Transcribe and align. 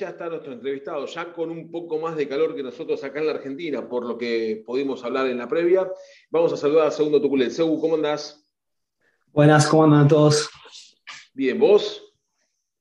Allá 0.00 0.12
está 0.12 0.30
nuestro 0.30 0.54
entrevistado, 0.54 1.04
ya 1.04 1.30
con 1.30 1.50
un 1.50 1.70
poco 1.70 1.98
más 1.98 2.16
de 2.16 2.26
calor 2.26 2.56
que 2.56 2.62
nosotros 2.62 3.04
acá 3.04 3.20
en 3.20 3.26
la 3.26 3.32
Argentina, 3.32 3.86
por 3.86 4.06
lo 4.06 4.16
que 4.16 4.62
pudimos 4.64 5.04
hablar 5.04 5.26
en 5.26 5.36
la 5.36 5.46
previa. 5.46 5.92
Vamos 6.30 6.54
a 6.54 6.56
saludar 6.56 6.86
a 6.86 6.90
Segundo 6.90 7.20
Tuculet. 7.20 7.50
Segu, 7.50 7.78
¿cómo 7.78 7.96
andás? 7.96 8.48
Buenas, 9.26 9.66
¿cómo 9.66 9.84
andan 9.84 10.08
todos? 10.08 10.48
Bien, 11.34 11.58
¿vos? 11.58 12.02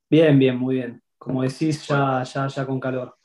Bien, 0.09 0.39
bien, 0.39 0.55
muy 0.55 0.75
bien. 0.75 1.03
Como 1.17 1.43
decís, 1.43 1.85
ya, 1.87 2.23
ya, 2.23 2.47
ya 2.47 2.65
con 2.65 2.79
calor. 2.79 3.18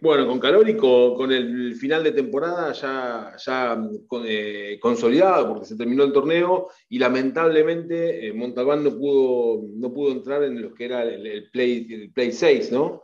Bueno, 0.00 0.28
con 0.28 0.38
calor 0.38 0.68
y 0.68 0.76
con, 0.76 1.32
el 1.32 1.74
final 1.74 2.04
de 2.04 2.12
temporada 2.12 2.72
ya, 2.72 3.32
ya 3.36 3.76
eh, 4.24 4.78
consolidado, 4.80 5.48
porque 5.48 5.66
se 5.66 5.76
terminó 5.76 6.04
el 6.04 6.12
torneo 6.12 6.68
y 6.88 6.98
lamentablemente 6.98 8.28
eh, 8.28 8.32
Montalbán 8.32 8.84
no 8.84 8.90
pudo, 8.90 9.64
no 9.74 9.92
pudo 9.92 10.12
entrar 10.12 10.44
en 10.44 10.62
lo 10.62 10.72
que 10.72 10.84
era 10.84 11.02
el, 11.02 11.50
play, 11.50 11.86
el 11.90 12.12
play 12.12 12.30
6, 12.30 12.70
¿no? 12.70 13.02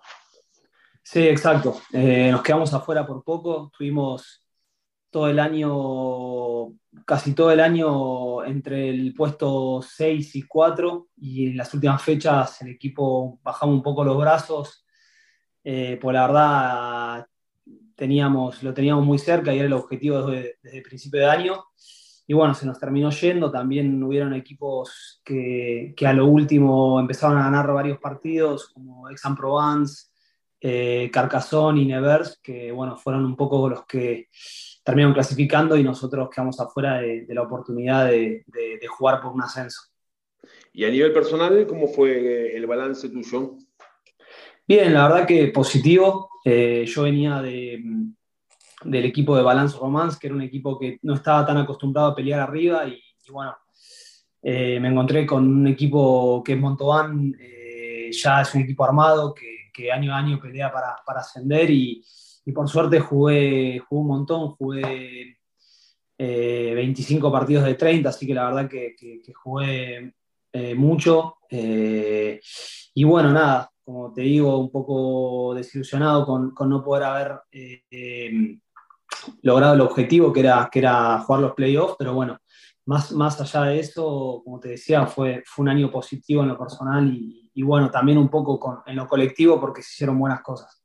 Sí, 1.03 1.27
exacto. 1.27 1.81
Eh, 1.93 2.29
nos 2.31 2.43
quedamos 2.43 2.73
afuera 2.73 3.05
por 3.05 3.25
poco. 3.25 3.73
Tuvimos 3.77 4.45
todo 5.11 5.29
el 5.29 5.39
año, 5.41 6.77
casi 7.05 7.35
todo 7.35 7.51
el 7.51 7.61
año 7.61 8.45
entre 8.45 8.89
el 8.89 9.15
puesto 9.15 9.83
6 9.83 10.37
y 10.37 10.43
4 10.43 11.09
y 11.17 11.49
en 11.51 11.57
las 11.57 11.75
últimas 11.75 12.03
fechas 12.03 12.63
el 12.63 12.69
equipo 12.69 13.39
bajamos 13.43 13.77
un 13.77 13.83
poco 13.83 14.05
los 14.05 14.17
brazos 14.17 14.84
eh, 15.65 15.99
pues 16.01 16.15
la 16.15 16.27
verdad 16.27 17.27
teníamos, 17.97 18.63
lo 18.63 18.75
teníamos 18.75 19.05
muy 19.05 19.19
cerca 19.19 19.53
y 19.53 19.59
era 19.59 19.67
el 19.67 19.73
objetivo 19.73 20.27
desde, 20.27 20.59
el 20.63 20.83
principio 20.83 21.21
de 21.21 21.27
año. 21.27 21.65
Y 22.27 22.35
bueno, 22.35 22.55
se 22.55 22.67
nos 22.67 22.79
terminó 22.79 23.11
yendo. 23.11 23.51
También 23.51 24.03
hubieron 24.03 24.35
equipos 24.35 25.21
que, 25.25 25.95
que 25.97 26.07
a 26.07 26.13
lo 26.13 26.27
último 26.27 27.01
empezaron 27.01 27.39
a 27.39 27.45
ganar 27.45 27.73
varios 27.73 27.99
partidos, 27.99 28.69
como 28.69 29.07
Aix-en-Provence, 29.07 30.09
eh, 30.61 31.11
Carcassonne 31.13 31.83
y 31.83 31.87
Nevers, 31.87 32.41
que 32.43 32.73
bueno, 32.73 32.97
fueron 32.97 33.25
un 33.25 33.37
poco 33.37 33.69
los 33.69 33.85
que 33.85 34.29
terminaron 34.83 35.15
clasificando 35.15 35.77
y 35.77 35.85
nosotros 35.85 36.31
quedamos 36.31 36.59
afuera 36.61 37.01
de, 37.01 37.27
la 37.29 37.43
oportunidad 37.43 38.07
de, 38.07 38.45
de, 38.47 38.87
jugar 38.87 39.21
por 39.21 39.33
un 39.33 39.43
ascenso. 39.43 39.83
Y 40.73 40.85
a 40.85 40.91
nivel 40.91 41.13
personal, 41.13 41.67
¿cómo 41.67 41.89
fue 41.89 42.57
el 42.57 42.67
balance 42.67 43.09
tuyo? 43.11 43.57
Bien, 44.67 44.95
la 44.95 45.09
verdad 45.09 45.27
que 45.27 45.49
positivo. 45.49 46.31
Eh, 46.43 46.85
yo 46.87 47.03
venía 47.03 47.43
de, 47.43 47.83
del 48.85 49.05
equipo 49.05 49.37
de 49.37 49.43
Balance 49.43 49.77
Romance, 49.79 50.17
que 50.19 50.29
era 50.29 50.37
un 50.37 50.43
equipo 50.43 50.79
que 50.79 50.99
no 51.03 51.15
estaba 51.15 51.45
tan 51.45 51.59
acostumbrado 51.59 52.09
a 52.09 52.15
pelear 52.15 52.41
arriba 52.41 52.89
y, 52.89 53.03
bueno, 53.31 53.55
eh, 54.43 54.81
me 54.81 54.89
encontré 54.89 55.27
con 55.27 55.47
un 55.47 55.67
equipo 55.67 56.43
que 56.43 56.55
es 56.55 56.59
Montauban, 56.59 57.35
eh, 57.39 58.11
ya 58.11 58.41
es 58.41 58.55
un 58.55 58.63
equipo 58.63 58.85
armado 58.85 59.35
que, 59.35 59.53
año 59.93 60.15
a 60.15 60.19
año 60.19 60.41
pelea 60.41 60.73
para, 60.73 60.97
para 61.05 61.21
ascender 61.21 61.69
y, 61.69 62.03
y, 62.47 62.53
por 62.53 62.67
suerte 62.69 63.01
jugué, 63.01 63.81
jugué 63.81 64.01
un 64.01 64.07
montón, 64.07 64.51
jugué 64.51 65.39
25 66.17 67.31
partidos 67.31 67.65
de 67.65 67.75
30, 67.75 68.09
así 68.09 68.27
que 68.27 68.35
la 68.35 68.47
verdad 68.47 68.71
que 68.71 68.95
jugué 69.35 70.15
mucho. 70.75 71.39
y 71.51 73.05
bueno, 73.05 73.33
nada, 73.33 73.74
como 73.85 74.13
te 74.13 74.23
digo, 74.23 74.59
un 74.59 74.71
poco 74.71 75.55
desilusionado 75.55 76.25
con, 76.25 76.53
con 76.53 76.69
no 76.71 76.83
poder 76.83 77.05
haber 77.05 77.33
eh, 77.53 78.59
logrado 79.43 79.75
el 79.75 79.81
objetivo 79.81 80.33
que 80.33 80.41
era, 80.41 80.69
que 80.73 80.79
era 80.81 81.21
jugar 81.21 81.43
los 81.43 81.55
playoffs, 81.55 81.97
pero 81.99 82.15
bueno, 82.15 82.39
más, 82.87 83.13
más 83.13 83.41
allá 83.41 83.71
de 83.71 83.81
eso, 83.81 84.43
como 84.45 84.59
te 84.61 84.71
decía, 84.71 85.07
fue, 85.07 85.43
fue 85.47 85.63
un 85.63 85.69
año 85.69 85.91
positivo 85.91 86.43
en 86.43 86.49
lo 86.49 86.59
personal 86.59 87.07
y, 87.13 87.51
y 87.55 87.63
bueno, 87.63 87.91
también 87.91 88.19
un 88.19 88.29
poco 88.29 88.59
con, 88.59 88.79
en 88.87 88.97
lo 88.97 89.07
colectivo 89.07 89.61
porque 89.61 89.83
se 89.83 89.93
hicieron 89.93 90.19
buenas 90.19 90.43
cosas. 90.43 90.83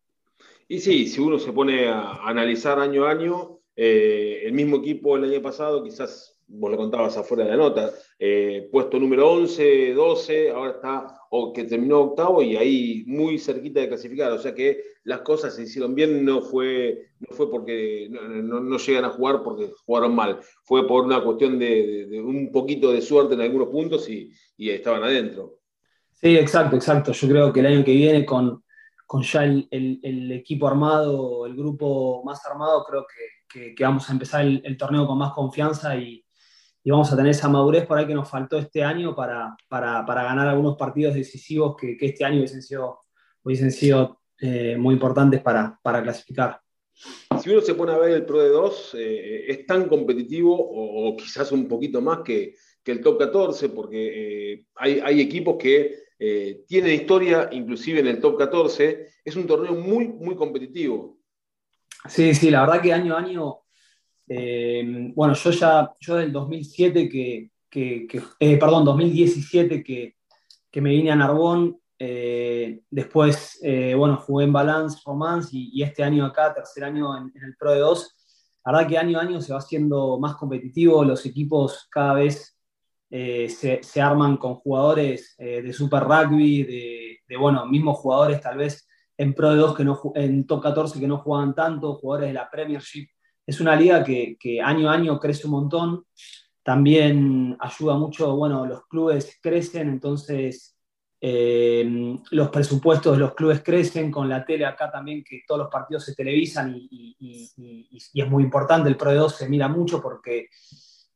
Y 0.68 0.80
sí, 0.80 1.08
si 1.08 1.20
uno 1.20 1.40
se 1.40 1.52
pone 1.52 1.88
a 1.88 2.14
analizar 2.26 2.80
año 2.80 3.06
a 3.06 3.12
año, 3.12 3.60
eh, 3.76 4.44
el 4.46 4.54
mismo 4.54 4.78
equipo 4.78 5.18
el 5.18 5.24
año 5.24 5.42
pasado, 5.42 5.84
quizás 5.84 6.39
vos 6.50 6.72
lo 6.72 6.78
contabas 6.78 7.16
afuera 7.16 7.44
de 7.44 7.52
la 7.52 7.58
nota, 7.58 7.92
eh, 8.18 8.68
puesto 8.72 9.00
número 9.00 9.32
11, 9.32 9.94
12, 9.94 10.50
ahora 10.50 10.72
está 10.72 11.16
o 11.30 11.54
que 11.54 11.64
terminó 11.66 12.00
octavo 12.00 12.42
y 12.42 12.56
ahí 12.56 13.04
muy 13.06 13.38
cerquita 13.38 13.82
de 13.82 13.88
clasificar. 13.88 14.32
O 14.32 14.40
sea 14.40 14.54
que 14.54 14.82
las 15.04 15.22
cosas 15.22 15.56
se 15.56 15.64
hicieron 15.64 15.94
bien, 15.94 16.26
no 16.26 16.42
fue, 16.42 17.10
no 17.20 17.36
fue 17.36 17.50
porque 17.52 18.08
no, 18.10 18.78
llegan 18.78 19.06
a 19.06 19.10
jugar 19.10 19.44
porque 19.44 19.70
jugaron 19.86 20.16
mal, 20.16 20.40
fue 20.64 20.88
por 20.88 21.06
una 21.06 21.24
cuestión 21.24 21.60
de, 21.60 22.20
un 22.24 22.52
poquito 22.52 22.92
de 22.92 23.02
suerte 23.02 23.36
en 23.36 23.42
algunos 23.42 23.70
puntos 23.70 24.10
y, 24.10 24.32
estaban 24.58 25.04
adentro. 25.04 25.60
Sí, 26.14 26.36
exacto, 26.36 26.76
exacto. 26.76 27.12
Yo 27.14 27.30
creo 27.30 27.54
que 27.54 27.62
el 27.62 27.68
año 27.68 27.86
que 27.86 27.94
viene 27.94 28.26
con, 28.26 28.64
con 29.06 29.22
ya 29.22 29.44
el, 29.44 30.32
equipo 30.32 30.68
armado, 30.68 31.46
el 31.46 31.56
grupo 31.56 32.24
más 32.26 32.46
armado, 32.46 32.84
creo 32.84 33.06
que, 33.48 33.74
vamos 33.84 34.10
a 34.10 34.14
empezar 34.14 34.46
el 34.46 34.78
torneo 34.78 35.08
con 35.08 35.18
más 35.18 35.32
confianza 35.32 35.96
y, 35.96 36.26
y 36.90 36.92
vamos 36.92 37.14
a 37.14 37.16
tener 37.16 37.30
esa 37.30 37.48
madurez 37.48 37.86
por 37.86 38.00
ahí 38.00 38.08
que 38.08 38.16
nos 38.16 38.28
faltó 38.28 38.58
este 38.58 38.84
año 38.84 39.16
para, 39.16 39.56
para, 39.68 40.04
para 40.08 40.24
ganar 40.24 40.48
algunos 40.48 40.76
partidos 40.76 41.14
decisivos 41.14 41.76
que, 41.80 41.96
que, 41.96 42.08
este 42.08 42.26
año 42.26 42.38
hubiesen 42.38 42.64
sido, 42.64 43.02
hubiesen 43.44 43.72
sido 43.72 44.22
eh, 44.40 44.76
muy 44.76 44.96
importantes 44.96 45.40
para, 45.40 45.80
para, 45.84 46.02
clasificar. 46.02 46.60
Si 47.40 47.52
uno 47.52 47.62
se 47.62 47.76
pone 47.76 47.92
a 47.92 47.98
ver 48.00 48.10
el 48.14 48.26
Pro 48.26 48.42
de 48.42 48.50
2, 48.50 48.96
eh, 48.98 49.46
es 49.50 49.68
tan 49.68 49.88
competitivo 49.88 50.58
o, 50.58 51.16
quizás 51.16 51.52
un 51.52 51.68
poquito 51.68 52.02
más 52.02 52.22
que, 52.26 52.56
que 52.84 52.92
el 52.92 53.02
Top 53.02 53.20
14, 53.20 53.70
porque 53.70 54.54
eh, 54.54 54.66
hay, 54.74 55.00
hay, 55.00 55.22
equipos 55.22 55.58
que 55.60 55.96
tienen 56.68 56.96
historia 56.96 57.50
inclusive 57.52 58.00
en 58.00 58.08
el 58.08 58.20
Top 58.20 58.36
14. 58.36 59.10
Es 59.24 59.36
un 59.36 59.46
torneo 59.46 59.76
muy, 59.76 60.08
muy 60.08 60.36
competitivo. 60.36 61.20
Sí, 62.08 62.34
sí, 62.34 62.50
la 62.50 62.62
verdad 62.62 62.82
que 62.82 62.94
año 62.94 63.16
a 63.16 63.20
año 63.20 63.60
eh, 64.32 65.12
bueno, 65.16 65.34
yo 65.34 65.50
ya, 65.50 65.92
yo 66.00 66.16
del 66.18 66.32
2007 66.32 67.10
que, 67.10 67.50
que, 67.68 68.08
eh, 68.40 68.58
perdón, 68.58 68.86
2017 68.86 69.84
que, 69.84 70.18
que, 70.70 70.82
me 70.82 70.92
vine 70.92 71.12
a 71.12 71.16
Narbón, 71.16 71.80
eh, 71.98 72.82
después, 72.92 73.60
bueno, 73.98 74.18
jugué 74.18 74.46
en 74.46 74.54
Balance, 74.54 75.00
Romance 75.04 75.50
y, 75.52 75.82
este 75.82 76.04
año 76.04 76.26
acá, 76.26 76.54
tercer 76.54 76.84
año 76.84 77.18
en, 77.18 77.34
el 77.44 77.56
Pro 77.58 77.72
de 77.72 77.80
2. 77.80 78.16
La 78.66 78.72
verdad 78.72 78.88
que 78.88 78.98
año 79.00 79.18
a 79.18 79.24
año 79.24 79.42
se 79.42 79.52
va 79.52 79.60
haciendo 79.60 80.20
más 80.20 80.36
competitivo, 80.36 81.04
los 81.04 81.26
equipos 81.26 81.88
cada 81.90 82.14
vez 82.14 82.56
se, 83.10 83.80
se, 83.82 84.02
arman 84.02 84.38
con 84.38 84.54
jugadores 84.54 85.36
de 85.40 85.74
Super 85.74 86.04
Rugby, 86.04 86.64
de, 86.64 87.18
de, 87.28 87.38
bueno, 87.38 87.66
mismos 87.66 87.98
jugadores 87.98 88.40
tal 88.40 88.58
vez 88.58 88.88
en 89.18 89.34
Pro 89.34 89.50
de 89.50 89.58
2 89.58 89.76
que 89.76 89.84
no, 89.84 90.00
en 90.14 90.46
Top 90.46 90.62
14 90.62 91.00
que 91.00 91.08
no 91.08 91.18
jugaban 91.18 91.56
tanto, 91.56 91.96
jugadores 91.96 92.30
de 92.30 92.34
la 92.36 92.50
Premiership 92.52 93.08
es 93.50 93.60
una 93.60 93.76
liga 93.76 94.04
que, 94.04 94.62
año 94.64 94.90
a 94.90 94.94
año 94.94 95.20
crece 95.20 95.48
un 95.48 95.54
montón. 95.54 96.06
También 96.62 97.58
ayuda 97.60 97.98
mucho, 97.98 98.36
bueno, 98.36 98.64
los 98.68 98.86
clubes 98.86 99.40
crecen, 99.42 99.90
entonces 99.90 100.78
eh, 101.20 102.16
los 102.30 102.50
presupuestos 102.50 103.14
de 103.14 103.20
los 103.20 103.34
clubes 103.34 103.64
crecen, 103.64 104.12
con 104.12 104.30
la 104.30 104.46
tele 104.46 104.68
acá 104.68 104.92
también 104.92 105.24
que 105.24 105.42
todos 105.48 105.62
los 105.62 105.72
partidos 105.72 106.06
se 106.06 106.14
televisan 106.14 106.76
y, 106.78 107.50
es 108.14 108.30
muy 108.30 108.44
importante, 108.44 108.88
el 108.88 108.98
Pro 108.98 109.10
de 109.10 109.18
2 109.18 109.36
se 109.36 109.50
mira 109.50 109.68
mucho 109.68 110.00
porque 110.00 110.50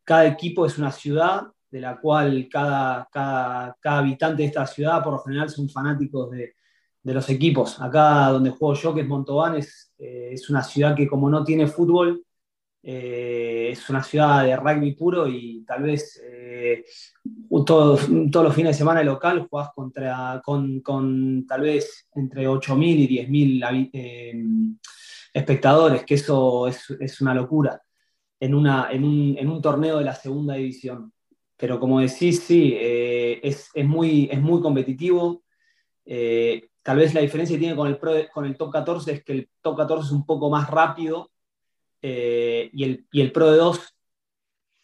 cada 0.03 0.25
equipo 0.25 0.65
es 0.65 0.79
una 0.79 0.91
ciudad 0.91 1.43
de 1.69 1.81
la 1.81 1.99
cual 1.99 2.47
cada, 2.51 3.07
cada, 3.11 3.77
cada 3.79 3.99
habitante 3.99 4.41
de 4.41 4.47
esta 4.47 4.65
ciudad 4.65 5.03
por 5.03 5.13
lo 5.13 5.19
general 5.19 5.51
son 5.51 5.69
fanáticos 5.69 6.31
de, 6.31 6.55
de 7.03 7.13
los 7.13 7.29
equipos. 7.29 7.79
Acá 7.81 8.29
donde 8.29 8.49
juego 8.49 8.73
yo, 8.75 8.95
que 8.95 9.01
es 9.01 9.07
Montauban, 9.07 9.55
es, 9.55 9.93
eh, 9.99 10.29
es 10.31 10.49
una 10.49 10.63
ciudad 10.63 10.95
que 10.95 11.07
como 11.07 11.29
no 11.29 11.43
tiene 11.43 11.67
fútbol, 11.67 12.23
eh, 12.81 13.69
es 13.71 13.89
una 13.89 14.03
ciudad 14.03 14.43
de 14.43 14.55
rugby 14.55 14.93
puro 14.93 15.27
y 15.27 15.63
tal 15.65 15.83
vez 15.83 16.21
eh, 16.25 16.83
todos, 17.65 18.07
todos 18.31 18.45
los 18.45 18.55
fines 18.55 18.71
de 18.71 18.77
semana 18.77 19.03
local 19.03 19.47
jugás 19.49 19.69
contra, 19.73 20.41
con, 20.43 20.81
con 20.81 21.45
tal 21.47 21.61
vez 21.61 22.07
entre 22.15 22.47
8.000 22.47 23.09
y 23.09 23.27
10.000 23.27 24.79
espectadores, 25.33 26.03
que 26.03 26.15
eso 26.15 26.67
es, 26.67 26.89
es 26.99 27.21
una 27.21 27.33
locura 27.33 27.81
en, 28.39 28.53
una, 28.53 28.89
en, 28.91 29.03
un, 29.03 29.35
en, 29.37 29.49
un, 29.49 29.61
torneo 29.61 29.99
de 29.99 30.05
la 30.05 30.15
segunda 30.15 30.55
división. 30.55 31.13
Pero 31.57 31.79
como 31.79 32.01
decís, 32.01 32.41
sí, 32.41 32.75
es, 32.77 33.69
es, 33.73 33.85
muy, 33.85 34.27
es 34.31 34.41
muy 34.41 34.61
competitivo. 34.61 35.43
Tal 36.83 36.97
vez 36.97 37.13
la 37.13 37.21
diferencia 37.21 37.55
que 37.55 37.61
tiene 37.61 37.75
con 37.77 37.87
el, 37.87 38.29
con 38.29 38.45
el 38.45 38.57
top 38.57 38.71
14 38.71 39.11
es 39.13 39.23
que 39.23 39.31
el 39.31 39.49
top 39.61 39.77
14 39.77 40.05
es 40.05 40.11
un 40.11 40.25
poco 40.25 40.49
más 40.49 40.69
rápido 40.69 41.31
eh, 42.01 42.69
y, 42.73 42.83
el, 42.83 43.07
y, 43.09 43.21
el, 43.21 43.31
Pro 43.31 43.49
de 43.49 43.57
2 43.57 43.95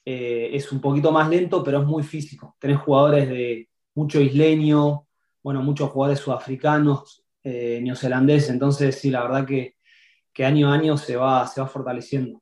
eh, 0.06 0.50
es 0.54 0.72
un 0.72 0.80
poquito 0.80 1.12
más 1.12 1.30
lento, 1.30 1.62
pero 1.62 1.82
es 1.82 1.86
muy 1.86 2.04
físico. 2.04 2.56
Tenés 2.58 2.78
jugadores 2.78 3.28
de 3.28 3.68
mucho 3.96 4.22
isleño, 4.22 5.08
bueno, 5.44 5.62
muchos 5.62 5.90
jugadores 5.90 6.22
sudafricanos, 6.22 7.26
eh, 7.44 7.82
neozelandeses, 7.84 8.50
entonces 8.50 8.96
sí, 8.96 9.12
la 9.12 9.24
verdad 9.24 9.46
que, 9.46 9.76
que, 10.32 10.46
año 10.46 10.72
a 10.72 10.76
año 10.76 10.98
se 10.98 11.18
va, 11.18 11.46
se 11.48 11.60
va 11.60 11.68
fortaleciendo. 11.68 12.42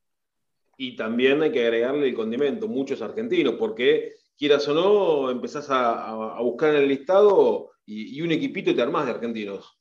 Y 0.77 0.95
también 0.95 1.41
hay 1.41 1.51
que 1.51 1.63
agregarle 1.63 2.09
el 2.09 2.13
condimento, 2.13 2.67
muchos 2.67 3.01
argentinos, 3.01 3.55
porque 3.57 4.13
quieras 4.37 4.67
o 4.67 4.75
no, 4.75 5.31
empezás 5.31 5.67
a, 5.71 6.37
a 6.37 6.41
buscar 6.41 6.75
en 6.75 6.83
el 6.83 6.87
listado 6.87 7.71
y, 7.87 8.21
un 8.21 8.31
equipito 8.31 8.75
te 8.75 8.81
armás 8.81 9.05
de 9.05 9.13
argentinos. 9.13 9.79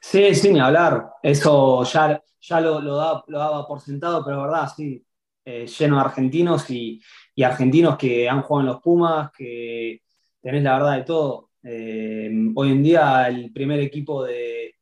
Sí, 0.00 0.30
ni 0.50 0.58
hablar. 0.58 1.10
Eso 1.22 1.84
ya, 1.84 2.22
ya 2.40 2.60
lo, 2.60 2.80
lo, 2.80 2.96
daba, 2.96 3.66
por 3.66 3.80
sentado, 3.80 4.24
pero 4.24 4.38
es 4.38 4.42
verdad, 4.44 4.72
sí. 4.74 5.04
Eh, 5.44 5.66
lleno 5.66 5.96
de 5.96 6.02
argentinos 6.02 6.70
y, 6.70 7.02
argentinos 7.44 7.96
que 7.96 8.28
han 8.28 8.42
jugado 8.42 8.60
en 8.60 8.72
los 8.74 8.82
Pumas, 8.82 9.30
que 9.36 10.02
tenés 10.40 10.62
la 10.62 10.74
verdad 10.78 10.96
de 10.96 11.02
todo. 11.02 11.50
Eh, 11.62 12.30
hoy 12.54 12.72
en 12.72 12.82
día 12.82 13.28
el 13.28 13.52
primer 13.52 13.80
equipo 13.80 14.24
de, 14.24 14.76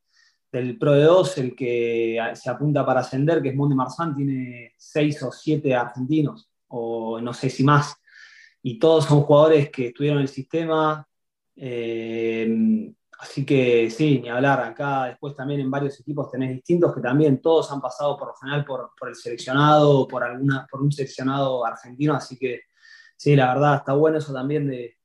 del 0.53 0.79
Pro 0.79 0.93
de 0.93 1.05
2, 1.05 1.39
el 1.39 1.57
que 1.57 2.19
se 2.35 2.51
apunta 2.51 2.85
para 2.85 3.01
ascender, 3.01 3.43
que 3.43 3.49
es 3.49 3.57
Monde 3.57 3.75
Marsan, 3.75 4.15
tiene 4.15 4.75
seis 4.77 5.23
o 5.23 5.33
siete 5.33 5.75
argentinos, 5.75 6.51
o 6.69 7.21
no 7.21 7.33
sé 7.33 7.51
si 7.51 7.65
más. 7.65 7.97
Y 8.63 8.79
todos 8.79 9.07
son 9.07 9.23
jugadores 9.23 9.71
que 9.71 9.89
estuvieron 9.89 10.19
en 10.19 10.23
el 10.23 10.29
sistema, 10.29 11.09
eh, 11.63 12.91
así 13.19 13.45
que 13.45 13.91
sí, 13.91 14.19
ni 14.19 14.31
hablar. 14.31 14.61
Acá 14.63 15.05
después 15.05 15.37
también 15.37 15.61
en 15.61 15.71
varios 15.71 16.01
equipos 16.01 16.31
tenés 16.31 16.55
distintos 16.55 16.95
que 16.95 17.03
también 17.03 17.43
todos 17.43 17.71
han 17.71 17.83
pasado 17.83 18.17
por 18.17 18.29
lo 18.29 18.35
general 18.35 18.65
por, 18.65 19.09
el 19.09 19.15
seleccionado, 19.15 20.09
por, 20.09 20.23
por 20.71 20.83
un 20.83 20.91
seleccionado 20.91 21.65
argentino. 21.67 22.15
Así 22.15 22.39
que 22.39 22.63
sí, 23.15 23.37
la 23.37 23.53
verdad 23.53 23.77
está 23.77 23.93
bueno 23.93 24.17
eso 24.17 24.33
también 24.33 24.69
de, 24.69 24.97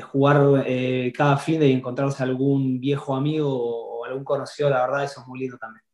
jugar 0.00 0.62
eh, 0.64 1.12
cada 1.16 1.36
fin 1.36 1.60
y 1.64 1.72
encontrarse 1.72 2.22
algún 2.22 2.78
viejo 2.78 3.16
amigo 3.16 3.48
o, 3.50 4.04
algún 4.04 4.22
conocido. 4.22 4.70
La 4.70 4.82
verdad 4.82 5.04
eso 5.04 5.20
es 5.20 5.26
muy 5.26 5.40
lindo 5.40 5.58
también. 5.58 5.84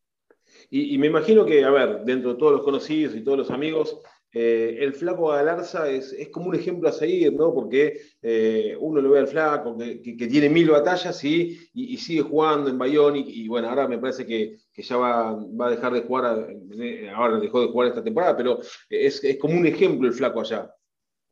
Y 0.68 0.98
me 0.98 1.06
imagino 1.06 1.44
que, 1.44 1.64
a 1.64 1.70
ver, 1.70 2.02
dentro 2.04 2.32
de 2.32 2.38
todos 2.38 2.52
los 2.52 2.62
conocidos 2.62 3.14
y 3.14 3.22
todos 3.22 3.38
los 3.38 3.50
amigos, 3.50 4.00
eh, 4.38 4.84
el 4.84 4.92
flaco 4.92 5.28
Galarza 5.28 5.88
es, 5.88 6.12
es, 6.12 6.28
como 6.28 6.50
un 6.50 6.54
ejemplo 6.54 6.90
a 6.90 6.92
seguir, 6.92 7.32
¿no? 7.32 7.54
Porque 7.54 7.98
eh, 8.20 8.76
uno 8.78 9.00
lo 9.00 9.12
ve 9.12 9.20
al 9.20 9.28
flaco 9.28 9.74
que, 9.78 9.96
tiene 10.28 10.50
mil 10.50 10.68
batallas 10.68 11.24
y, 11.24 11.58
y, 11.72 11.96
sigue 11.96 12.20
jugando 12.20 12.68
en 12.68 12.76
Bayón 12.76 13.14
y, 13.16 13.48
bueno, 13.48 13.70
ahora 13.70 13.88
me 13.88 13.96
parece 13.96 14.26
que, 14.26 14.58
ya 14.76 14.96
va, 14.98 15.32
va, 15.32 15.68
a 15.68 15.70
dejar 15.70 15.94
de 15.94 16.02
jugar, 16.02 16.54
eh, 16.78 17.10
ahora 17.14 17.40
dejó 17.40 17.62
de 17.62 17.68
jugar 17.68 17.88
esta 17.88 18.04
temporada, 18.04 18.36
pero 18.36 18.58
es, 18.90 19.24
es 19.24 19.38
como 19.38 19.56
un 19.56 19.64
ejemplo 19.64 20.06
el 20.06 20.12
flaco 20.12 20.40
allá. 20.40 20.70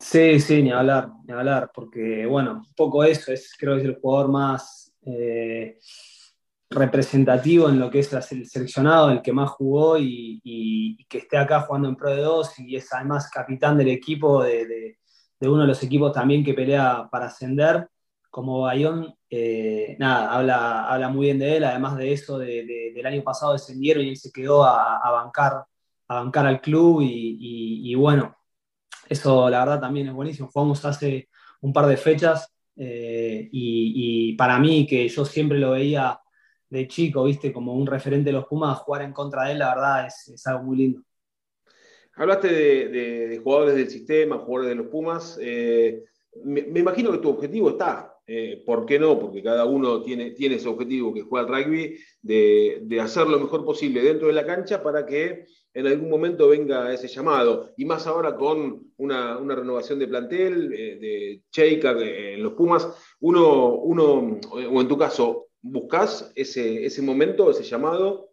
Sí, 0.00 0.40
sí, 0.40 0.62
ni 0.62 0.72
hablar, 0.72 1.10
ni 1.26 1.34
hablar, 1.34 1.70
porque 1.74 2.24
bueno, 2.24 2.64
un 2.66 2.74
poco 2.74 3.04
eso, 3.04 3.32
es 3.32 3.54
creo 3.58 3.74
que 3.74 3.82
es 3.82 3.86
el 3.86 4.00
jugador 4.00 4.30
más 4.30 4.94
representativo 6.74 7.68
en 7.68 7.78
lo 7.78 7.90
que 7.90 8.00
es 8.00 8.12
el 8.12 8.46
seleccionado, 8.46 9.10
el 9.10 9.22
que 9.22 9.32
más 9.32 9.50
jugó 9.50 9.96
y, 9.98 11.06
que 11.08 11.18
esté 11.18 11.36
acá 11.38 11.60
jugando 11.60 11.88
en 11.88 11.96
Pro 11.96 12.10
de 12.10 12.22
2 12.22 12.58
y 12.60 12.76
es 12.76 12.92
además 12.92 13.30
capitán 13.30 13.78
del 13.78 13.88
equipo, 13.88 14.42
de, 14.42 14.98
uno 15.40 15.62
de 15.62 15.68
los 15.68 15.82
equipos 15.82 16.12
también 16.12 16.44
que 16.44 16.54
pelea 16.54 17.08
para 17.10 17.26
ascender, 17.26 17.88
como 18.30 18.62
Bayón, 18.62 19.14
eh, 19.30 19.96
nada, 19.98 20.32
habla, 20.32 20.88
habla 20.88 21.08
muy 21.08 21.26
bien 21.26 21.38
de 21.38 21.56
él, 21.56 21.64
además 21.64 21.96
de 21.96 22.12
eso, 22.12 22.38
del 22.38 23.06
año 23.06 23.22
pasado 23.22 23.52
descendieron 23.52 24.04
y 24.04 24.08
él 24.08 24.16
se 24.16 24.32
quedó 24.32 24.64
a, 24.64 25.10
bancar, 25.12 25.64
a 26.08 26.14
bancar 26.16 26.46
al 26.46 26.60
club 26.60 27.00
y, 27.02 27.94
bueno, 27.94 28.36
eso 29.08 29.48
la 29.50 29.60
verdad 29.60 29.80
también 29.80 30.08
es 30.08 30.14
buenísimo, 30.14 30.50
jugamos 30.52 30.84
hace 30.84 31.28
un 31.60 31.72
par 31.72 31.86
de 31.86 31.96
fechas 31.96 32.52
eh, 32.76 33.48
y 33.52 34.32
para 34.34 34.58
mí 34.58 34.86
que 34.86 35.08
yo 35.08 35.24
siempre 35.24 35.58
lo 35.58 35.72
veía 35.72 36.18
de 36.70 36.88
chico, 36.88 37.24
viste, 37.24 37.52
como 37.52 37.74
un 37.74 37.86
referente 37.86 38.30
de 38.30 38.34
los 38.34 38.46
Pumas, 38.46 38.78
jugar 38.78 39.02
en 39.02 39.12
contra 39.12 39.44
de 39.44 39.52
él, 39.52 39.58
la 39.58 39.74
verdad 39.74 40.06
es, 40.06 40.46
algo 40.46 40.64
muy 40.64 40.76
lindo. 40.76 41.02
Hablaste 42.16 42.48
de, 42.48 43.40
jugadores 43.42 43.74
del 43.74 43.90
sistema, 43.90 44.38
jugadores 44.38 44.70
de 44.70 44.82
los 44.82 44.86
Pumas. 44.86 45.38
Eh, 45.40 46.04
me, 46.44 46.60
imagino 46.60 47.12
que 47.12 47.18
tu 47.18 47.30
objetivo 47.30 47.70
está, 47.70 48.14
eh, 48.26 48.62
¿por 48.64 48.86
qué 48.86 48.98
no? 48.98 49.18
Porque 49.18 49.42
cada 49.42 49.64
uno 49.64 50.02
tiene, 50.02 50.30
tiene 50.30 50.56
ese 50.56 50.68
objetivo 50.68 51.12
que 51.12 51.22
juega 51.22 51.46
al 51.46 51.64
rugby, 51.64 51.98
de, 52.22 53.00
hacer 53.00 53.26
lo 53.26 53.38
mejor 53.38 53.64
posible 53.64 54.02
dentro 54.02 54.28
de 54.28 54.34
la 54.34 54.46
cancha 54.46 54.82
para 54.82 55.04
que 55.04 55.46
en 55.74 55.86
algún 55.86 56.08
momento 56.08 56.48
venga 56.48 56.92
ese 56.92 57.08
llamado. 57.08 57.72
Y 57.76 57.84
más 57.84 58.06
ahora 58.06 58.36
con 58.36 58.92
una, 58.96 59.36
renovación 59.36 59.98
de 59.98 60.08
plantel, 60.08 60.72
eh, 60.72 60.98
de 61.00 61.42
Cheika 61.50 61.92
en 61.92 62.42
los 62.42 62.54
Pumas, 62.54 62.88
uno, 63.20 63.74
uno, 63.74 64.38
o 64.50 64.80
en 64.80 64.88
tu 64.88 64.96
caso, 64.96 65.43
¿Buscas 65.66 66.30
ese, 66.34 66.84
ese 66.84 67.00
momento, 67.00 67.50
ese 67.50 67.62
llamado? 67.62 68.28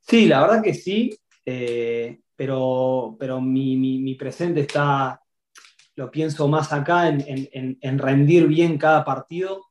Sí, 0.00 0.24
la 0.24 0.40
verdad 0.40 0.62
que 0.62 0.72
sí, 0.72 1.14
eh, 1.44 2.20
pero, 2.34 3.14
pero 3.20 3.42
mi, 3.42 4.14
presente 4.14 4.60
está, 4.60 5.20
lo 5.96 6.10
pienso 6.10 6.48
más 6.48 6.72
acá, 6.72 7.08
en, 7.10 7.98
rendir 7.98 8.46
bien 8.46 8.78
cada 8.78 9.04
partido 9.04 9.66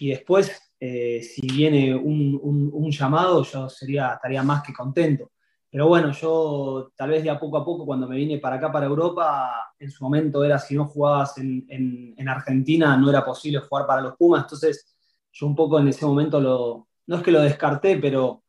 y 0.00 0.08
después, 0.08 0.58
eh, 0.80 1.22
si 1.22 1.46
viene 1.46 1.94
un, 1.94 2.90
llamado, 2.90 3.44
yo 3.44 3.68
sería, 3.68 4.14
estaría 4.14 4.42
más 4.42 4.62
que 4.62 4.72
contento. 4.72 5.32
Pero 5.68 5.86
bueno, 5.86 6.12
yo 6.12 6.92
tal 6.96 7.10
vez 7.10 7.22
de 7.22 7.28
a 7.28 7.38
poco 7.38 7.58
a 7.58 7.64
poco, 7.66 7.84
cuando 7.84 8.08
me 8.08 8.16
vine 8.16 8.38
para 8.38 8.56
acá, 8.56 8.72
para 8.72 8.86
Europa, 8.86 9.74
en 9.78 9.90
su 9.90 10.02
momento 10.02 10.42
era 10.42 10.58
si 10.58 10.74
no 10.74 10.86
jugabas 10.86 11.36
en, 11.36 11.66
en 11.68 12.26
Argentina, 12.26 12.96
no 12.96 13.10
era 13.10 13.22
posible 13.22 13.58
jugar 13.58 13.86
para 13.86 14.00
los 14.00 14.16
Pumas, 14.16 14.44
entonces 14.44 14.97
yo 15.32 15.46
un 15.46 15.54
poco 15.54 15.78
en 15.78 15.88
ese 15.88 16.06
momento 16.06 16.40
lo, 16.40 16.88
no 17.06 17.16
es 17.16 17.22
que 17.22 17.30
lo 17.30 17.40
descarté, 17.40 17.96
pero, 17.96 18.44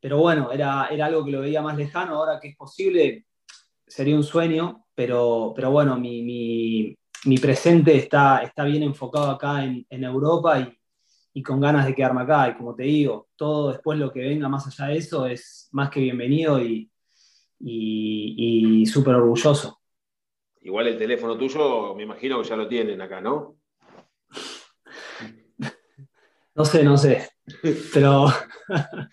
pero 0.00 0.18
bueno, 0.18 0.50
era, 0.52 0.88
era 0.90 1.06
algo 1.06 1.24
que 1.24 1.30
lo 1.30 1.40
veía 1.40 1.62
más 1.62 1.76
lejano, 1.76 2.16
ahora 2.16 2.40
que 2.40 2.48
es 2.48 2.56
posible, 2.56 3.26
sería 3.86 4.16
un 4.16 4.22
sueño, 4.22 4.86
pero, 4.94 5.52
pero 5.54 5.70
bueno, 5.70 5.98
mi, 5.98 6.96
presente 7.40 7.96
está, 7.96 8.38
está 8.42 8.64
bien 8.64 8.82
enfocado 8.82 9.30
acá 9.30 9.64
en, 9.64 10.04
Europa 10.04 10.74
y, 11.32 11.42
con 11.42 11.60
ganas 11.60 11.86
de 11.86 11.94
quedarme 11.94 12.22
acá. 12.22 12.48
Y 12.48 12.56
como 12.56 12.74
te 12.74 12.84
digo, 12.84 13.28
todo 13.36 13.72
después 13.72 13.98
lo 13.98 14.12
que 14.12 14.20
venga 14.20 14.48
más 14.48 14.66
allá 14.66 14.92
de 14.92 14.98
eso 14.98 15.26
es 15.26 15.68
más 15.72 15.90
que 15.90 16.00
bienvenido 16.00 16.62
y, 16.62 16.90
y, 17.58 18.80
y 18.82 18.86
súper 18.86 19.14
orgulloso. 19.14 19.80
Igual 20.62 20.88
el 20.88 20.98
teléfono 20.98 21.36
tuyo, 21.38 21.94
me 21.94 22.02
imagino 22.02 22.40
que 22.40 22.48
ya 22.48 22.56
lo 22.56 22.68
tienen 22.68 23.00
acá, 23.00 23.20
¿no? 23.20 23.59
No 26.54 26.64
sé, 26.64 26.84
no 26.84 26.96
sé. 26.96 27.28
Pero. 27.92 28.26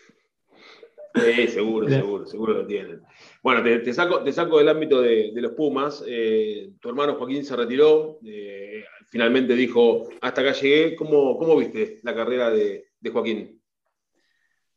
Sí, 1.18 1.48
seguro, 1.48 1.90
seguro, 1.90 2.28
seguro 2.28 2.54
lo 2.54 2.68
tienen. 2.68 3.02
Bueno, 3.42 3.64
te, 3.64 3.92
saco, 3.92 4.24
te 4.24 4.32
saco 4.32 4.60
del 4.60 4.70
ámbito 4.70 5.02
de, 5.02 5.32
los 5.34 5.54
Pumas. 5.54 6.04
Eh, 6.06 6.74
tu 6.80 6.90
hermano 6.90 7.16
Joaquín 7.16 7.44
se 7.44 7.56
retiró. 7.56 8.20
Eh, 8.24 8.84
finalmente 9.08 9.56
dijo: 9.56 10.10
Hasta 10.22 10.42
acá 10.42 10.52
llegué. 10.52 10.96
¿Cómo, 10.96 11.36
cómo 11.40 11.56
viste 11.58 12.00
la 12.04 12.14
carrera 12.14 12.52
de, 12.52 12.86
Joaquín? 13.12 13.60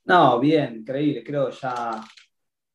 No, 0.06 0.40
bien, 0.40 0.76
increíble. 0.76 1.22
Creo 1.22 1.50
ya. 1.50 2.02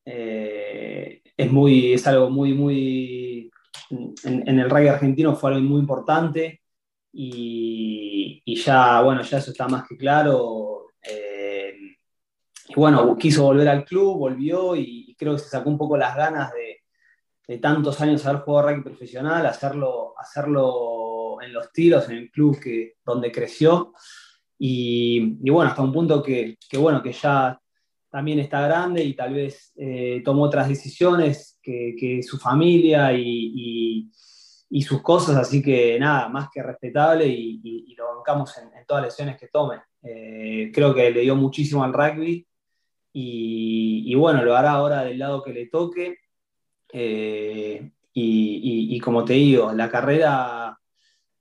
Eh, 0.04 1.22
es, 1.36 1.50
muy, 1.50 1.94
es 1.94 2.06
algo 2.06 2.30
muy, 2.30 2.54
muy. 2.54 3.50
En, 3.90 4.48
en 4.48 4.60
el 4.60 4.70
rugby 4.70 4.86
argentino 4.86 5.34
fue 5.34 5.50
algo 5.50 5.68
muy 5.68 5.80
importante 5.80 6.60
y, 7.18 8.54
ya, 8.62 9.00
bueno, 9.00 9.22
ya 9.22 9.38
eso 9.38 9.50
está 9.50 9.66
más 9.68 9.88
que 9.88 9.96
claro. 9.96 10.88
Eh, 11.02 11.74
y 12.68 12.74
bueno, 12.74 13.16
quiso 13.16 13.44
volver 13.44 13.68
al 13.68 13.84
club, 13.84 14.18
volvió 14.18 14.76
y, 14.76 15.14
creo 15.18 15.32
que 15.32 15.38
se 15.38 15.48
sacó 15.48 15.70
un 15.70 15.78
poco 15.78 15.96
las 15.96 16.14
ganas 16.14 16.52
de, 16.52 16.82
de 17.48 17.58
tantos 17.58 17.98
años 18.02 18.26
haber 18.26 18.42
jugado 18.42 18.68
rugby 18.68 18.82
profesional, 18.82 19.46
hacerlo, 19.46 20.14
hacerlo 20.18 21.40
en 21.40 21.54
los 21.54 21.72
tiros, 21.72 22.08
en 22.10 22.16
el 22.18 22.30
club 22.30 22.60
que, 22.60 22.96
donde 23.04 23.32
creció. 23.32 23.94
Y, 24.58 25.38
bueno, 25.50 25.70
hasta 25.70 25.82
un 25.82 25.92
punto 25.92 26.22
que, 26.22 26.58
que, 26.68 26.76
bueno, 26.76 27.02
que 27.02 27.12
ya 27.12 27.58
también 28.10 28.40
está 28.40 28.60
grande 28.60 29.02
y 29.04 29.14
tal 29.14 29.34
vez 29.34 29.72
eh, 29.76 30.22
tomó 30.24 30.44
otras 30.44 30.68
decisiones 30.68 31.58
que, 31.62 31.94
que 31.98 32.22
su 32.22 32.38
familia 32.38 33.12
y, 33.12 34.10
y 34.68 34.82
sus 34.82 35.02
cosas, 35.02 35.36
así 35.36 35.62
que 35.62 35.98
nada, 35.98 36.28
más 36.28 36.48
que 36.52 36.62
respetable 36.62 37.26
y, 37.26 37.94
lo 37.96 38.16
bancamos 38.16 38.56
en, 38.58 38.68
todas 38.86 39.04
las 39.04 39.12
lesiones 39.12 39.38
que 39.38 39.48
tome. 39.48 39.80
Eh, 40.02 40.70
creo 40.72 40.94
que 40.94 41.10
le 41.10 41.22
dio 41.22 41.34
muchísimo 41.34 41.82
al 41.82 41.92
rugby 41.92 42.46
y, 43.12 44.14
bueno, 44.14 44.44
lo 44.44 44.54
hará 44.54 44.72
ahora 44.72 45.02
del 45.02 45.18
lado 45.18 45.42
que 45.42 45.52
le 45.52 45.66
toque. 45.68 46.18
Eh, 46.92 47.90
y, 48.12 49.00
como 49.00 49.24
te 49.24 49.34
digo, 49.34 49.72
la 49.72 49.90
carrera 49.90 50.78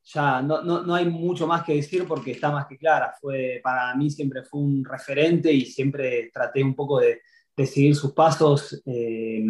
ya 0.03 0.41
no, 0.41 0.61
no, 0.61 0.93
hay 0.93 1.05
mucho 1.09 1.47
más 1.47 1.63
que 1.63 1.75
decir 1.75 2.05
porque 2.07 2.31
está 2.31 2.51
más 2.51 2.67
que 2.67 2.77
clara. 2.77 3.13
Fue, 3.19 3.59
para 3.63 3.93
mí 3.95 4.09
siempre 4.09 4.43
fue 4.43 4.61
un 4.61 4.85
referente 4.85 5.51
y 5.51 5.65
siempre 5.65 6.29
traté 6.33 6.63
un 6.63 6.75
poco 6.75 6.99
de, 6.99 7.21
seguir 7.65 7.95
sus 7.95 8.13
pasos. 8.13 8.81
Eh, 8.85 9.43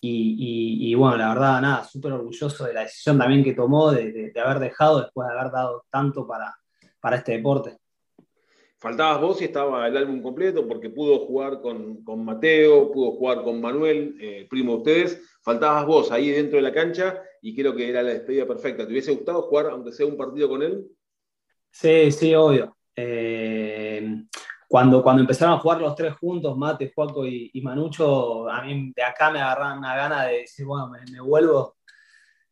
y, 0.00 0.94
bueno, 0.94 1.16
la 1.16 1.28
verdad, 1.30 1.60
nada, 1.60 1.84
súper 1.84 2.12
orgulloso 2.12 2.64
de 2.64 2.74
la 2.74 2.82
decisión 2.82 3.18
también 3.18 3.42
que 3.42 3.54
tomó 3.54 3.90
de, 3.90 4.32
haber 4.36 4.60
dejado 4.60 5.00
después 5.02 5.28
de 5.28 5.34
haber 5.34 5.52
dado 5.52 5.84
tanto 5.90 6.26
para, 6.26 6.54
para 7.00 7.16
este 7.16 7.32
deporte. 7.32 7.78
Faltabas 8.78 9.20
vos 9.20 9.40
y 9.40 9.46
estaba 9.46 9.86
el 9.88 9.96
álbum 9.96 10.22
completo 10.22 10.68
porque 10.68 10.90
pudo 10.90 11.20
jugar 11.20 11.60
con, 11.62 12.04
Mateo, 12.24 12.92
pudo 12.92 13.12
jugar 13.12 13.42
con 13.42 13.60
Manuel, 13.60 14.16
eh, 14.20 14.46
primo 14.50 14.72
de 14.72 14.78
ustedes. 14.78 15.38
Faltabas 15.42 15.86
vos 15.86 16.12
ahí 16.12 16.30
dentro 16.30 16.56
de 16.56 16.62
la 16.62 16.72
cancha 16.72 17.22
y 17.40 17.56
creo 17.56 17.74
que 17.74 17.88
era 17.88 18.02
la 18.02 18.10
despedida 18.10 18.46
perfecta. 18.46 18.84
¿Te 18.86 18.92
hubiese 18.92 19.12
gustado 19.12 19.42
jugar, 19.42 19.66
aunque 19.70 19.92
sea 19.92 20.06
un 20.06 20.16
partido 20.16 20.48
con 20.48 20.62
él? 20.62 20.86
Sí, 21.70 22.12
sí, 22.12 22.34
obvio. 22.34 22.76
Eh, 22.94 24.24
cuando, 24.68 25.02
cuando 25.02 25.22
empezaron 25.22 25.54
a 25.54 25.58
jugar 25.60 25.80
los 25.80 25.94
tres 25.94 26.14
juntos, 26.16 26.56
Mate, 26.56 26.92
Juaco 26.94 27.26
y, 27.26 27.60
Manucho, 27.62 28.48
a 28.48 28.62
mí 28.62 28.92
de 28.94 29.02
acá 29.02 29.30
me 29.30 29.40
agarraron 29.40 29.78
una 29.78 29.96
gana 29.96 30.24
de 30.24 30.38
decir, 30.38 30.66
bueno, 30.66 30.90
me, 31.10 31.20
vuelvo. 31.20 31.76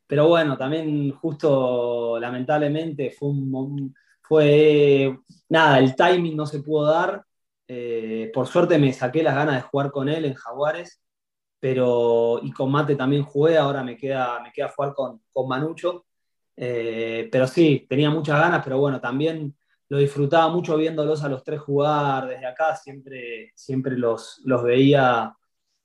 Pero 0.07 0.29
bueno, 0.29 0.57
también 0.57 1.11
justo 1.13 2.19
lamentablemente 2.21 3.11
fue 3.11 3.31
un, 3.31 3.95
fue 4.23 5.19
nada, 5.49 5.79
el 5.79 5.97
timing 5.97 6.37
no 6.37 6.47
se 6.47 6.61
pudo 6.63 6.87
dar. 6.87 7.25
Eh, 7.67 8.31
por 8.35 8.47
suerte 8.47 8.79
me 8.79 8.93
saqué 8.93 9.23
las 9.23 9.35
ganas 9.35 9.57
de 9.57 9.63
jugar 9.63 9.91
con 9.91 10.09
él 10.09 10.25
en 10.27 10.35
Jaguares, 10.35 11.03
pero 11.59 12.41
y 12.43 12.53
con 12.53 12.71
Mate 12.71 12.97
también 12.97 13.25
jugué, 13.25 13.57
ahora 13.59 13.83
me 13.83 13.97
queda, 13.97 14.41
me 14.43 14.53
queda 14.53 14.69
jugar 14.69 14.95
con, 14.95 15.23
con 15.33 15.49
Manucho. 15.49 16.07
Eh, 16.57 17.29
pero 17.33 17.47
sí, 17.47 17.87
tenía 17.89 18.11
muchas 18.11 18.39
ganas, 18.41 18.63
pero 18.65 18.79
bueno, 18.79 19.01
también 19.01 19.57
lo 19.89 19.99
disfrutaba 19.99 20.49
mucho 20.49 20.77
viéndolos 20.77 21.23
a 21.23 21.29
los 21.29 21.45
tres 21.45 21.61
jugar 21.61 22.29
desde 22.29 22.47
acá, 22.47 22.75
siempre, 22.77 23.53
siempre 23.55 23.97
los, 23.97 24.41
los 24.45 24.63
veía 24.63 25.37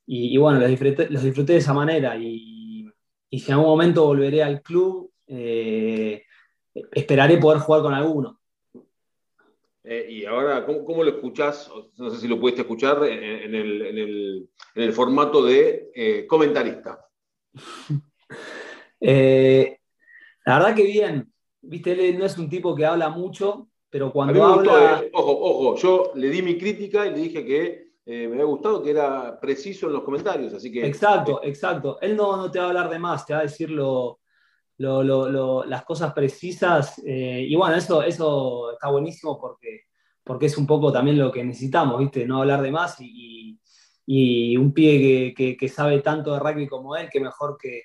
y, 0.06 0.36
bueno, 0.38 0.60
los 0.60 0.70
disfruté, 0.70 1.08
los 1.10 1.22
disfruté, 1.22 1.54
de 1.54 1.60
esa 1.60 1.74
manera 1.74 2.16
y, 2.18 2.90
y, 3.30 3.40
si 3.40 3.52
en 3.52 3.54
algún 3.54 3.70
momento 3.70 4.06
volveré 4.06 4.42
al 4.42 4.64
club, 4.64 5.12
eh, 5.28 6.24
esperaré 6.92 7.38
poder 7.38 7.60
jugar 7.60 7.84
con 7.84 7.94
alguno. 7.94 8.40
Eh, 9.84 10.08
y 10.10 10.26
ahora, 10.26 10.66
¿cómo, 10.66 11.04
lo 11.04 11.12
escuchás? 11.12 11.72
No 11.98 12.10
sé 12.10 12.18
si 12.18 12.28
lo 12.28 12.40
pudiste 12.40 12.62
escuchar 12.62 13.04
en, 13.06 13.54
el, 13.54 13.82
en, 13.84 13.98
el, 13.98 14.50
en 14.76 14.84
el, 14.84 14.94
formato 14.94 15.44
de 15.44 15.92
eh, 15.94 16.26
comentarista. 16.28 17.08
la 19.00 20.58
verdad 20.58 20.76
que 20.76 20.84
bien. 20.84 21.32
Viste, 21.62 22.10
él 22.10 22.18
no 22.18 22.26
es 22.26 22.38
un 22.38 22.50
tipo 22.50 22.74
que 22.74 22.86
habla 22.86 23.10
mucho, 23.10 23.70
pero 23.90 24.12
cuando 24.12 24.44
habla... 24.44 25.02
Eh, 25.04 25.10
ojo, 25.14 25.32
ojo, 25.32 25.76
yo 25.78 26.12
le 26.16 26.30
di 26.30 26.42
mi 26.42 26.58
crítica 26.58 27.08
y 27.08 27.12
le 27.12 27.18
dije 27.18 27.46
que 27.46 27.90
eh, 28.06 28.28
me 28.28 28.34
había 28.34 28.46
gustado 28.46 28.84
que 28.84 28.92
era 28.92 29.40
preciso 29.40 29.88
en 29.88 29.94
los 29.94 30.04
comentarios, 30.04 30.54
así 30.54 30.72
que... 30.72 30.86
Exacto, 30.86 31.42
exacto. 31.44 32.00
Él 32.02 32.16
no, 32.16 32.38
no 32.38 32.52
te 32.52 32.60
va 32.60 32.66
a 32.66 32.68
hablar 32.70 32.90
de 32.90 33.00
más, 33.00 33.26
te 33.26 33.34
va 33.34 33.40
a 33.40 33.44
decir 33.44 33.72
las 34.78 35.84
cosas 35.86 36.14
precisas. 36.14 37.02
Eh, 37.06 37.46
y 37.48 37.56
bueno, 37.56 37.76
eso, 37.76 38.04
eso 38.04 38.74
está 38.74 38.90
buenísimo 38.90 39.40
porque, 39.40 39.82
porque 40.24 40.46
es 40.48 40.58
un 40.58 40.68
poco 40.68 40.92
también 40.92 41.18
lo 41.18 41.32
que 41.32 41.44
necesitamos, 41.44 42.00
¿viste? 42.00 42.26
No 42.26 42.42
hablar 42.42 42.62
de 42.62 42.72
más 42.72 42.98
y, 43.00 43.58
un 44.58 44.74
pie 44.74 45.34
que, 45.36 45.70
sabe 45.70 46.02
tanto 46.02 46.34
de 46.34 46.40
rugby 46.40 46.68
como 46.68 46.96
él, 46.96 47.10
que 47.12 47.20
mejor 47.20 47.58
que, 47.62 47.84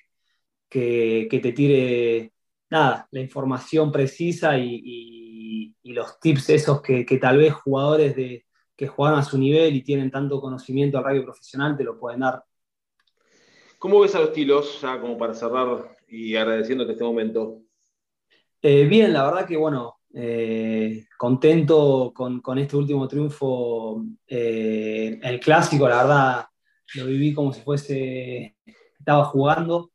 que, 0.67 1.39
te 1.39 1.51
tire 1.51 2.33
nada, 2.69 3.07
la 3.11 3.19
información 3.21 3.91
precisa 3.91 4.57
y 4.57 4.81
y, 4.83 5.24
los 5.83 6.19
tips 6.19 6.49
esos 6.49 6.81
que, 6.81 7.05
tal 7.19 7.37
vez 7.37 7.53
jugadores 7.53 8.15
de, 8.15 8.45
que 8.75 8.87
juegan 8.87 9.19
a 9.19 9.23
su 9.23 9.37
nivel 9.37 9.75
y 9.75 9.83
tienen 9.83 10.11
tanto 10.11 10.41
conocimiento 10.41 10.97
al 10.97 11.03
radio 11.03 11.23
profesional 11.23 11.77
te 11.77 11.83
lo 11.83 11.99
pueden 11.99 12.21
dar. 12.21 12.43
¿Cómo 13.79 13.99
ves 13.99 14.15
a 14.15 14.19
los 14.19 14.33
tilos, 14.33 14.81
ya 14.81 14.99
como 14.99 15.17
para 15.17 15.33
cerrar 15.33 15.95
y 16.07 16.35
agradeciéndote 16.35 16.93
este 16.93 17.03
momento? 17.03 17.61
Eh, 18.61 18.85
bien, 18.85 19.13
la 19.13 19.25
verdad 19.25 19.47
que 19.47 19.57
bueno, 19.57 19.97
eh, 20.13 21.05
contento 21.17 22.11
con, 22.15 22.41
este 22.57 22.75
último 22.75 23.07
triunfo. 23.07 24.03
Eh, 24.25 25.19
el 25.21 25.39
clásico, 25.39 25.87
la 25.87 25.97
verdad, 25.97 26.45
lo 26.95 27.05
viví 27.05 27.33
como 27.33 27.53
si 27.53 27.61
fuese, 27.61 28.55
estaba 28.97 29.25
jugando. 29.25 29.91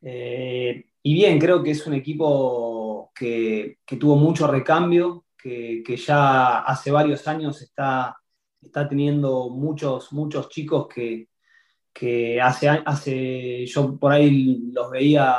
y 0.00 1.14
bien, 1.14 1.38
creo 1.38 1.62
que 1.62 1.70
es 1.70 1.86
un 1.86 1.94
equipo 1.94 2.77
que, 3.18 3.78
tuvo 3.98 4.16
mucho 4.16 4.46
recambio, 4.46 5.24
que, 5.36 5.82
ya 5.96 6.60
hace 6.60 6.90
varios 6.90 7.26
años 7.26 7.60
está, 7.62 8.16
está 8.60 8.88
teniendo 8.88 9.50
muchos, 9.50 10.12
muchos 10.12 10.48
chicos 10.48 10.86
que, 10.88 11.28
hace, 12.40 12.68
hace, 12.68 13.66
yo 13.66 13.98
por 13.98 14.12
ahí 14.12 14.70
los 14.72 14.90
veía 14.90 15.36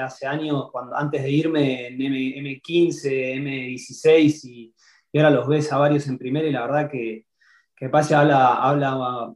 hace 0.00 0.26
años, 0.26 0.70
cuando, 0.72 0.96
antes 0.96 1.22
de 1.22 1.30
irme 1.30 1.86
en 1.86 2.00
M, 2.02 2.60
15 2.60 3.36
M16 3.36 4.44
y, 4.44 4.74
ahora 5.14 5.30
los 5.30 5.46
ves 5.46 5.72
a 5.72 5.78
varios 5.78 6.08
en 6.08 6.18
primera 6.18 6.48
y 6.48 6.52
la 6.52 6.66
verdad 6.66 6.90
que, 6.90 7.26
que 7.76 7.88
Pase 7.88 8.14
habla, 8.14 8.54
habla 8.54 9.32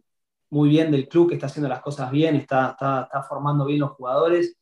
muy 0.50 0.68
bien 0.68 0.90
del 0.90 1.08
club, 1.08 1.28
que 1.28 1.34
está 1.34 1.46
haciendo 1.46 1.68
las 1.68 1.80
cosas 1.80 2.10
bien, 2.10 2.34
está, 2.34 2.70
está, 2.70 3.02
está 3.02 3.22
formando 3.22 3.64
bien 3.66 3.80
los 3.80 3.92
jugadores 3.92 4.58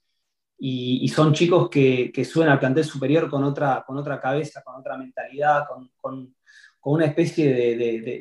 y, 0.62 1.08
son 1.08 1.32
chicos 1.32 1.70
que, 1.70 2.12
que, 2.12 2.22
suben 2.22 2.50
al 2.50 2.58
plantel 2.58 2.84
superior 2.84 3.30
con 3.30 3.42
otra, 3.44 3.82
con 3.86 3.96
otra 3.96 4.20
cabeza, 4.20 4.62
con 4.62 4.76
otra 4.76 4.98
mentalidad, 4.98 5.64
con, 5.66 5.90
con, 5.98 6.34
una 6.82 7.06
especie 7.06 7.52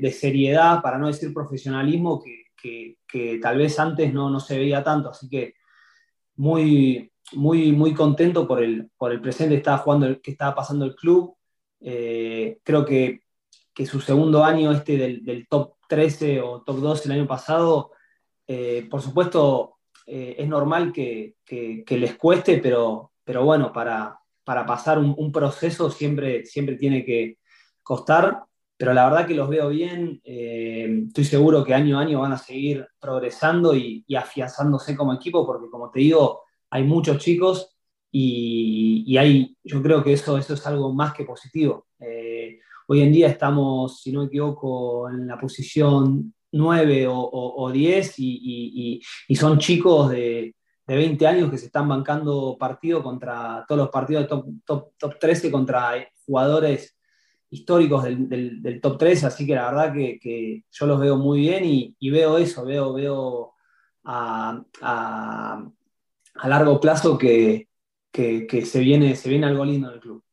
de, 0.02 0.12
seriedad, 0.12 0.82
para 0.82 0.98
no 0.98 1.08
decir 1.08 1.34
profesionalismo, 1.34 2.22
que, 2.22 2.98
que, 3.06 3.40
tal 3.42 3.58
vez 3.58 3.78
antes 3.78 4.14
no, 4.14 4.30
no, 4.30 4.40
se 4.40 4.58
veía 4.58 4.82
tanto. 4.84 5.10
Así 5.10 5.28
que 5.28 5.56
muy, 6.38 7.12
muy, 7.34 7.74
muy 7.74 7.94
contento 7.94 8.48
por 8.48 8.64
el, 8.64 8.90
por 8.98 9.12
el 9.12 9.22
presente 9.22 9.56
que 9.56 9.60
estaba, 9.60 9.80
jugando, 9.80 10.22
que 10.22 10.32
estaba 10.32 10.56
pasando 10.56 10.86
el 10.86 10.96
club. 10.96 11.36
Eh, 11.82 12.60
creo 12.64 12.86
que, 12.86 13.24
que, 13.74 13.86
su 13.86 14.00
segundo 14.00 14.46
año, 14.46 14.72
este 14.72 14.98
del, 14.98 15.26
del, 15.26 15.48
top 15.50 15.76
13 15.90 16.42
o 16.42 16.62
top 16.62 16.78
12 16.78 17.06
el 17.06 17.20
año 17.20 17.28
pasado, 17.28 17.92
eh, 18.48 18.88
por 18.90 19.02
supuesto 19.02 19.79
eh, 20.12 20.36
es 20.40 20.48
normal 20.48 20.92
que, 20.92 21.36
les 21.88 22.16
cueste, 22.16 22.58
pero, 22.58 23.12
pero 23.24 23.46
bueno, 23.46 23.72
para, 23.72 24.20
para 24.44 24.66
pasar 24.66 24.98
un, 24.98 25.32
proceso 25.32 25.92
siempre, 25.92 26.44
siempre 26.48 26.76
tiene 26.78 27.06
que 27.06 27.38
costar, 27.84 28.42
pero 28.76 28.92
la 28.92 29.08
verdad 29.08 29.28
que 29.28 29.36
los 29.36 29.48
veo 29.48 29.70
bien, 29.70 30.20
eh, 30.24 31.04
estoy 31.06 31.26
seguro 31.26 31.64
que 31.64 31.76
año 31.76 32.00
a 32.00 32.02
año 32.02 32.22
van 32.22 32.32
a 32.32 32.40
seguir 32.40 32.88
progresando 33.00 33.76
y, 33.76 34.04
afianzándose 34.18 34.96
como 34.96 35.14
equipo, 35.14 35.46
porque 35.46 35.70
como 35.70 35.92
te 35.92 36.00
digo, 36.00 36.42
hay 36.72 36.84
muchos 36.86 37.20
chicos 37.20 37.78
y, 38.12 39.16
hay, 39.16 39.56
yo 39.64 39.84
creo 39.84 40.04
que 40.04 40.14
eso, 40.14 40.40
eso 40.40 40.56
es 40.56 40.66
algo 40.66 40.92
más 40.92 41.14
que 41.14 41.24
positivo. 41.24 41.86
Eh, 42.00 42.60
hoy 42.88 43.02
en 43.02 43.12
día 43.12 43.28
estamos, 43.28 44.02
si 44.02 44.12
no 44.12 44.22
me 44.22 44.26
equivoco, 44.26 45.08
en 45.08 45.28
la 45.28 45.38
posición 45.38 46.34
9 46.52 47.06
o, 47.10 47.72
10 47.72 48.14
y, 48.18 49.02
son 49.36 49.60
chicos 49.60 50.10
de, 50.10 50.56
20 50.88 51.28
años 51.28 51.52
que 51.52 51.58
se 51.60 51.68
están 51.68 51.88
bancando 51.88 52.58
partido 52.60 53.04
contra 53.04 53.64
todos 53.68 53.78
los 53.78 53.90
partidos 53.90 54.24
de 54.24 54.28
top, 54.66 54.92
top, 54.98 55.20
13 55.20 55.52
contra 55.52 55.94
jugadores 56.26 56.98
históricos 57.52 58.04
del, 58.04 58.80
top 58.82 58.98
13, 58.98 59.28
así 59.28 59.46
que 59.46 59.56
la 59.56 59.72
verdad 59.72 59.94
que, 59.94 60.64
yo 60.72 60.86
los 60.86 61.00
veo 61.00 61.18
muy 61.18 61.42
bien 61.42 61.64
y, 61.66 62.10
veo 62.10 62.38
eso, 62.38 62.66
veo, 62.66 62.94
veo 62.94 63.54
a, 64.04 64.64
largo 66.44 66.80
plazo 66.80 67.18
que, 67.18 67.68
se, 68.14 68.80
viene, 68.80 69.16
se 69.16 69.30
viene 69.30 69.48
algo 69.48 69.66
lindo 69.66 69.90
en 69.90 69.94
el 69.94 70.00
club. 70.00 70.24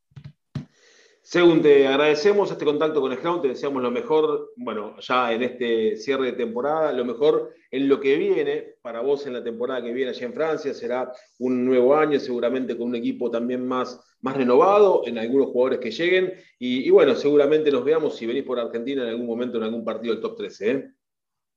Según 1.28 1.61
te 1.61 1.88
agradecemos 1.88 2.52
este 2.52 2.64
contacto 2.64 3.00
con 3.00 3.12
Scrum, 3.12 3.42
te 3.42 3.49
deseamos 3.49 3.83
lo 3.83 3.90
mejor, 3.90 4.52
bueno, 4.54 4.95
ya 5.00 5.33
en 5.33 5.42
este 5.42 5.97
cierre 5.97 6.26
de 6.26 6.33
temporada, 6.35 6.92
lo 6.92 7.04
mejor 7.04 7.52
en 7.68 7.88
lo 7.88 7.99
que 7.99 8.16
viene 8.16 8.76
para 8.80 9.00
vos 9.00 9.26
en 9.26 9.33
la 9.33 9.42
temporada 9.42 9.83
que 9.83 9.92
viene 9.92 10.12
allá 10.12 10.25
en 10.25 10.33
Francia, 10.33 10.73
será 10.73 11.11
un 11.40 11.66
nuevo 11.66 11.97
año, 11.97 12.21
seguramente 12.21 12.78
con 12.78 12.87
un 12.87 12.95
equipo 12.95 13.28
también 13.28 13.66
más, 13.66 14.00
más 14.21 14.37
renovado, 14.37 15.02
en 15.04 15.18
algunos 15.18 15.49
jugadores 15.49 15.80
que 15.80 15.90
lleguen, 15.90 16.33
y, 16.61 16.88
bueno, 16.90 17.16
seguramente 17.16 17.73
nos 17.73 17.85
veamos 17.85 18.14
si 18.14 18.25
venís 18.25 18.45
por 18.45 18.61
Argentina 18.61 19.02
en 19.02 19.09
algún 19.09 19.26
momento 19.26 19.56
en 19.56 19.64
algún 19.64 19.85
partido 19.85 20.14
del 20.14 20.23
top 20.23 20.37
13. 20.37 20.71
¿eh? 20.71 20.90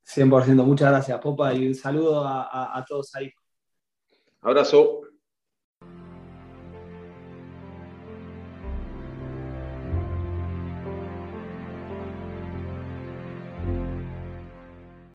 100%, 0.03 0.63
muchas 0.63 0.89
gracias, 0.89 1.19
Popa, 1.19 1.53
y 1.53 1.67
un 1.67 1.75
saludo 1.75 2.23
a 2.25 2.83
todos 2.89 3.13
ahí. 3.13 3.31
Abrazo. 4.41 5.08